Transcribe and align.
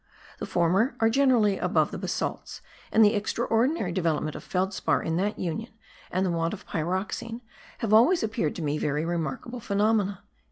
The 0.39 0.47
former 0.47 0.95
are 0.99 1.11
generally 1.11 1.59
above 1.59 1.91
the 1.91 1.99
basalts; 1.99 2.61
and 2.91 3.05
the 3.05 3.13
extraordinary 3.13 3.91
development 3.91 4.35
of 4.35 4.43
felspar 4.43 4.99
in 5.03 5.15
that 5.17 5.37
union, 5.37 5.73
and 6.09 6.25
the 6.25 6.31
want 6.31 6.55
of 6.55 6.65
pyroxene, 6.65 7.41
have 7.81 7.93
always 7.93 8.23
appeared 8.23 8.55
to 8.55 8.63
me 8.63 8.79
very 8.79 9.05
remarkable 9.05 9.59
phenomena.) 9.59 10.23